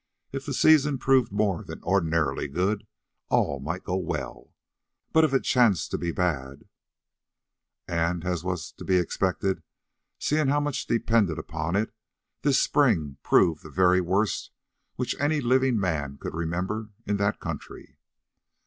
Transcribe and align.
If 0.31 0.47
the 0.47 0.53
season 0.55 0.97
proved 0.97 1.31
more 1.31 1.63
than 1.63 1.83
ordinarily 1.83 2.47
good, 2.47 2.87
all 3.29 3.59
might 3.59 3.83
go 3.83 3.97
well, 3.97 4.51
but 5.13 5.23
if 5.23 5.31
it 5.31 5.43
chanced 5.43 5.91
to 5.91 5.97
be 5.99 6.11
bad——! 6.11 6.67
And, 7.87 8.25
as 8.25 8.43
was 8.43 8.71
to 8.79 8.83
be 8.83 8.95
expected, 8.97 9.61
seeing 10.17 10.47
how 10.47 10.59
much 10.59 10.87
depended 10.87 11.37
upon 11.37 11.75
it, 11.75 11.93
this 12.41 12.59
spring 12.59 13.17
proved 13.21 13.61
the 13.61 13.69
very 13.69 14.01
worst 14.01 14.49
which 14.95 15.15
any 15.19 15.39
living 15.39 15.79
man 15.79 16.17
could 16.17 16.33
remember 16.33 16.89
in 17.05 17.17
that 17.17 17.39
country. 17.39 17.99